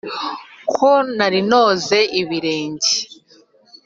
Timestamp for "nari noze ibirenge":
1.17-2.93